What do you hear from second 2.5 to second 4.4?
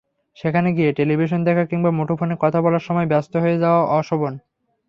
বলায় ব্যস্ত হয়ে যাওয়া অশোভন।